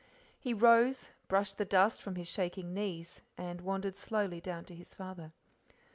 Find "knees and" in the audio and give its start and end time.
2.73-3.61